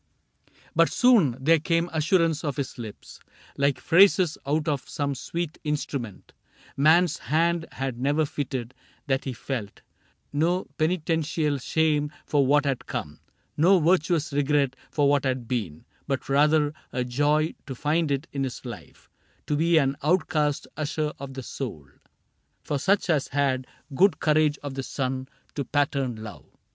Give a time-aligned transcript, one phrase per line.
[0.01, 3.19] 4 CAPTAIN CRAIG But soon there came assurance of his lips,
[3.55, 6.33] Like phrases out of some sweet instrument
[6.75, 8.73] Man's hand had never fitted,
[9.05, 9.81] that he felt"
[10.43, 13.19] No penitential shame for what had come,
[13.55, 18.43] No virtuous regret for what had been,— But rather a joy to find it in
[18.43, 19.07] his life
[19.45, 21.87] To be an outcast usher of the soul
[22.63, 26.47] For such as had good courage of the Sun To pattern Love."